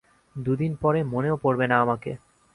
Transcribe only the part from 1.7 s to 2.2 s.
না আমাকে।